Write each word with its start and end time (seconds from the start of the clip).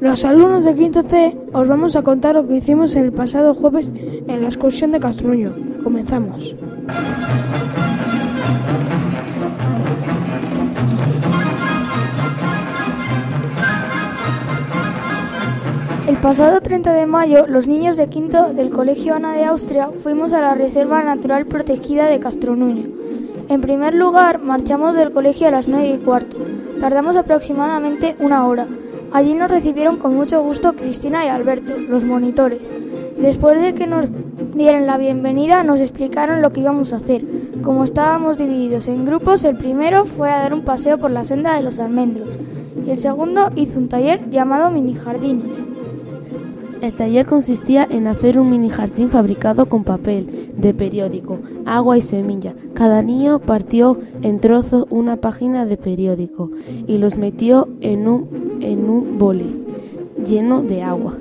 Los 0.00 0.24
alumnos 0.24 0.64
de 0.64 0.76
quinto 0.76 1.02
C 1.02 1.36
os 1.52 1.66
vamos 1.66 1.96
a 1.96 2.02
contar 2.02 2.36
lo 2.36 2.46
que 2.46 2.58
hicimos 2.58 2.94
el 2.94 3.12
pasado 3.12 3.52
jueves 3.52 3.92
en 4.28 4.42
la 4.42 4.46
excursión 4.46 4.92
de 4.92 5.00
Castruño. 5.00 5.52
Comenzamos. 5.82 6.54
El 16.06 16.16
pasado 16.18 16.60
30 16.60 16.92
de 16.92 17.06
mayo, 17.06 17.48
los 17.48 17.66
niños 17.66 17.96
de 17.96 18.08
quinto 18.08 18.52
del 18.52 18.70
Colegio 18.70 19.16
Ana 19.16 19.32
de 19.32 19.46
Austria 19.46 19.90
fuimos 20.00 20.32
a 20.32 20.40
la 20.40 20.54
Reserva 20.54 21.02
Natural 21.02 21.46
Protegida 21.46 22.06
de 22.06 22.20
Castronuño. 22.20 22.86
En 23.48 23.60
primer 23.60 23.94
lugar, 23.94 24.40
marchamos 24.40 24.94
del 24.94 25.10
colegio 25.10 25.48
a 25.48 25.50
las 25.50 25.66
9 25.66 25.88
y 25.88 25.98
cuarto. 25.98 26.36
Tardamos 26.78 27.16
aproximadamente 27.16 28.14
una 28.20 28.46
hora. 28.46 28.68
Allí 29.12 29.34
nos 29.34 29.50
recibieron 29.50 29.96
con 29.96 30.14
mucho 30.14 30.42
gusto 30.42 30.74
Cristina 30.74 31.24
y 31.24 31.28
Alberto, 31.28 31.76
los 31.78 32.04
monitores. 32.04 32.70
Después 33.18 33.60
de 33.60 33.74
que 33.74 33.86
nos 33.86 34.10
dieran 34.54 34.86
la 34.86 34.98
bienvenida, 34.98 35.64
nos 35.64 35.80
explicaron 35.80 36.42
lo 36.42 36.52
que 36.52 36.60
íbamos 36.60 36.92
a 36.92 36.96
hacer. 36.96 37.24
Como 37.62 37.84
estábamos 37.84 38.36
divididos 38.36 38.86
en 38.86 39.06
grupos, 39.06 39.44
el 39.44 39.56
primero 39.56 40.04
fue 40.04 40.30
a 40.30 40.40
dar 40.40 40.52
un 40.54 40.62
paseo 40.62 40.98
por 40.98 41.10
la 41.10 41.24
senda 41.24 41.54
de 41.54 41.62
los 41.62 41.78
almendros 41.78 42.38
y 42.86 42.90
el 42.90 42.98
segundo 42.98 43.50
hizo 43.56 43.78
un 43.78 43.88
taller 43.88 44.30
llamado 44.30 44.70
mini 44.70 44.94
jardines. 44.94 45.62
El 46.80 46.92
taller 46.94 47.26
consistía 47.26 47.86
en 47.90 48.06
hacer 48.06 48.38
un 48.38 48.50
mini 48.50 48.70
jardín 48.70 49.10
fabricado 49.10 49.66
con 49.66 49.82
papel 49.82 50.52
de 50.56 50.72
periódico, 50.74 51.40
agua 51.66 51.98
y 51.98 52.02
semilla. 52.02 52.54
Cada 52.74 53.02
niño 53.02 53.40
partió 53.40 53.98
en 54.22 54.38
trozos 54.38 54.86
una 54.88 55.16
página 55.16 55.66
de 55.66 55.76
periódico 55.76 56.50
y 56.86 56.98
los 56.98 57.18
metió 57.18 57.68
en 57.80 58.06
un, 58.06 58.47
en 58.60 58.88
un 58.88 59.18
bole 59.18 59.46
lleno 60.24 60.62
de 60.62 60.82
agua. 60.82 61.14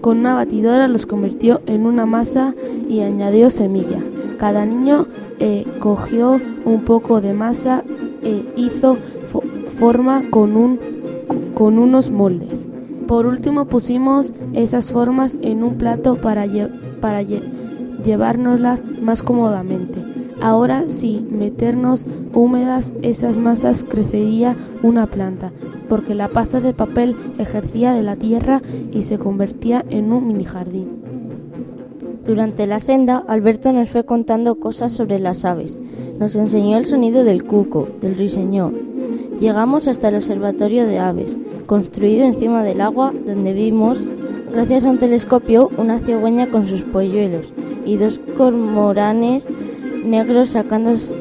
Con 0.00 0.18
una 0.18 0.34
batidora 0.34 0.88
los 0.88 1.06
convirtió 1.06 1.62
en 1.66 1.86
una 1.86 2.06
masa 2.06 2.54
y 2.88 3.00
añadió 3.00 3.50
semilla. 3.50 4.02
Cada 4.38 4.66
niño 4.66 5.06
eh, 5.38 5.64
cogió 5.78 6.40
un 6.64 6.82
poco 6.84 7.20
de 7.20 7.32
masa 7.32 7.84
e 8.22 8.44
hizo 8.56 8.98
forma 9.68 10.30
con, 10.30 10.56
un, 10.56 10.78
con 11.54 11.78
unos 11.78 12.10
moldes. 12.10 12.66
Por 13.06 13.26
último 13.26 13.66
pusimos 13.66 14.34
esas 14.52 14.92
formas 14.92 15.38
en 15.42 15.62
un 15.62 15.76
plato 15.76 16.20
para, 16.20 16.44
para 17.00 17.22
llevárnoslas 17.22 18.82
más 19.00 19.22
cómodamente. 19.22 20.02
Ahora 20.40 20.86
sí, 20.86 21.26
meternos 21.30 22.06
húmedas 22.32 22.92
esas 23.02 23.38
masas 23.38 23.84
crecería 23.88 24.56
una 24.82 25.06
planta, 25.06 25.52
porque 25.88 26.14
la 26.14 26.28
pasta 26.28 26.60
de 26.60 26.74
papel 26.74 27.16
ejercía 27.38 27.92
de 27.92 28.02
la 28.02 28.16
tierra 28.16 28.62
y 28.92 29.02
se 29.02 29.18
convertía 29.18 29.84
en 29.90 30.12
un 30.12 30.26
mini 30.26 30.44
jardín. 30.44 30.88
Durante 32.24 32.66
la 32.66 32.80
senda, 32.80 33.22
Alberto 33.28 33.72
nos 33.72 33.90
fue 33.90 34.04
contando 34.04 34.56
cosas 34.56 34.92
sobre 34.92 35.18
las 35.18 35.44
aves. 35.44 35.76
Nos 36.18 36.34
enseñó 36.36 36.78
el 36.78 36.86
sonido 36.86 37.24
del 37.24 37.44
cuco, 37.44 37.88
del 38.00 38.16
ruiseñor. 38.16 38.72
Llegamos 39.40 39.88
hasta 39.88 40.08
el 40.08 40.16
observatorio 40.16 40.86
de 40.86 40.98
aves 40.98 41.36
construido 41.66 42.24
encima 42.24 42.62
del 42.62 42.80
agua, 42.80 43.12
donde 43.26 43.52
vimos, 43.52 44.04
gracias 44.52 44.84
a 44.84 44.90
un 44.90 44.98
telescopio, 44.98 45.70
una 45.76 45.98
cigüeña 45.98 46.48
con 46.48 46.66
sus 46.66 46.82
polluelos 46.82 47.46
y 47.84 47.96
dos 47.96 48.20
cormoranes 48.36 49.46
negros 50.04 50.50
secándose 50.50 51.14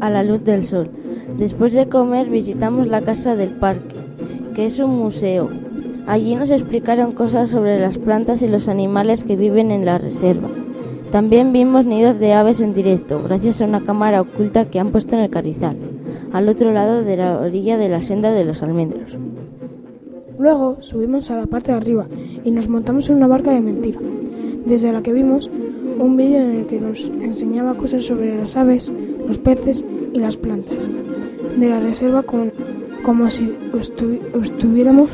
a 0.00 0.10
la 0.10 0.22
luz 0.22 0.44
del 0.44 0.66
sol. 0.66 0.90
Después 1.38 1.74
de 1.74 1.86
comer 1.86 2.30
visitamos 2.30 2.86
la 2.86 3.02
casa 3.02 3.36
del 3.36 3.50
parque, 3.50 3.96
que 4.54 4.64
es 4.64 4.78
un 4.78 4.96
museo. 4.96 5.50
Allí 6.06 6.34
nos 6.34 6.50
explicaron 6.50 7.12
cosas 7.12 7.50
sobre 7.50 7.78
las 7.78 7.98
plantas 7.98 8.40
y 8.40 8.48
los 8.48 8.68
animales 8.68 9.22
que 9.22 9.36
viven 9.36 9.70
en 9.70 9.84
la 9.84 9.98
reserva. 9.98 10.48
También 11.10 11.52
vimos 11.52 11.84
nidos 11.84 12.18
de 12.18 12.32
aves 12.32 12.60
en 12.60 12.72
directo, 12.72 13.22
gracias 13.22 13.60
a 13.60 13.66
una 13.66 13.84
cámara 13.84 14.22
oculta 14.22 14.70
que 14.70 14.78
han 14.78 14.92
puesto 14.92 15.14
en 15.14 15.22
el 15.22 15.30
carizal 15.30 15.76
al 16.32 16.48
otro 16.48 16.72
lado 16.72 17.02
de 17.02 17.16
la 17.16 17.38
orilla 17.38 17.76
de 17.76 17.88
la 17.88 18.00
senda 18.00 18.32
de 18.32 18.44
los 18.44 18.62
almendros. 18.62 19.16
Luego 20.38 20.78
subimos 20.80 21.30
a 21.30 21.36
la 21.36 21.46
parte 21.46 21.72
de 21.72 21.78
arriba 21.78 22.06
y 22.44 22.50
nos 22.50 22.68
montamos 22.68 23.08
en 23.08 23.16
una 23.16 23.26
barca 23.26 23.50
de 23.50 23.60
mentira, 23.60 24.00
desde 24.64 24.92
la 24.92 25.02
que 25.02 25.12
vimos 25.12 25.50
un 25.98 26.16
vídeo 26.16 26.40
en 26.40 26.56
el 26.56 26.66
que 26.66 26.80
nos 26.80 27.08
enseñaba 27.08 27.74
cosas 27.74 28.04
sobre 28.04 28.36
las 28.36 28.56
aves, 28.56 28.92
los 29.26 29.38
peces 29.38 29.84
y 30.12 30.18
las 30.18 30.36
plantas 30.36 30.90
de 31.56 31.68
la 31.68 31.80
reserva 31.80 32.22
con, 32.22 32.52
como 33.02 33.30
si 33.30 33.56
estuviéramos 33.74 35.10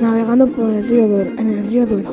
navegando 0.00 0.46
por 0.46 0.70
el 0.70 0.86
río 0.86 1.20
en 1.20 1.48
el 1.48 1.68
río 1.68 1.86
Duero. 1.86 2.12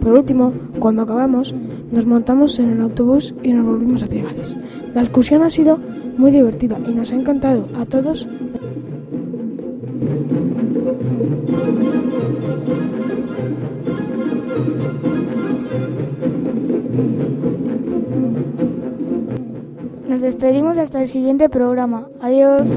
Por 0.00 0.18
último, 0.18 0.52
cuando 0.78 1.02
acabamos, 1.02 1.54
nos 1.90 2.06
montamos 2.06 2.58
en 2.58 2.70
el 2.70 2.80
autobús 2.80 3.34
y 3.42 3.52
nos 3.52 3.66
volvimos 3.66 4.02
a 4.02 4.06
Cigales. 4.06 4.58
La 4.94 5.02
excursión 5.02 5.42
ha 5.42 5.50
sido 5.50 5.78
muy 6.16 6.30
divertida 6.30 6.78
y 6.86 6.92
nos 6.92 7.12
ha 7.12 7.16
encantado 7.16 7.68
a 7.78 7.84
todos. 7.84 8.28
Nos 20.18 20.24
despedimos 20.24 20.76
hasta 20.78 21.00
el 21.00 21.06
siguiente 21.06 21.48
programa. 21.48 22.08
Adiós. 22.20 22.68